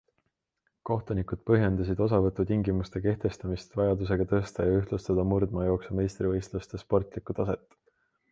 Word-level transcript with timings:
Kohtunikud 0.89 1.41
põhjendasid 1.49 1.99
osavõtutingimuste 2.05 3.01
kehtestamist 3.03 3.77
vajadusega 3.81 4.27
tõsta 4.33 4.67
ja 4.69 4.79
ühtlustada 4.79 5.25
murdmaajooksu 5.33 5.99
meistrivõistluste 6.01 6.81
sportlikku 6.85 7.37
taset. 7.43 7.79